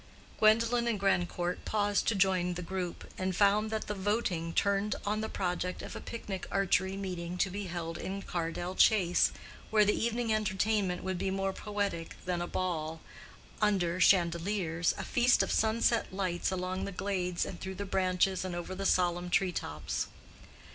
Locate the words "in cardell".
7.99-8.73